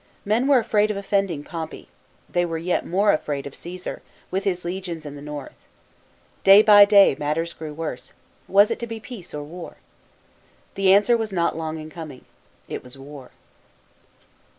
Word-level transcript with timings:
Men 0.25 0.47
were 0.47 0.57
afraid 0.57 0.89
of 0.89 0.97
offending 0.97 1.43
Pompey; 1.43 1.87
they 2.27 2.43
were 2.43 2.57
yet 2.57 2.87
more 2.87 3.11
afraid 3.13 3.45
of 3.45 3.53
Caesar, 3.53 4.01
with 4.31 4.45
his 4.45 4.65
legions 4.65 5.05
in 5.05 5.13
the 5.15 5.21
north. 5.21 5.53
Day 6.43 6.63
by 6.63 6.85
day 6.85 7.15
matters 7.19 7.53
grew 7.53 7.71
worse; 7.71 8.11
was 8.47 8.71
it 8.71 8.79
to 8.79 8.87
be 8.87 8.99
peace 8.99 9.31
or 9.31 9.43
w 9.43 9.63
r 9.65 9.69
ar? 9.73 9.77
The 10.73 10.91
answer 10.91 11.15
was 11.15 11.31
not 11.31 11.55
long 11.55 11.77
in 11.77 11.91
coming. 11.91 12.25
It 12.67 12.83
was 12.83 12.97
war. 12.97 13.29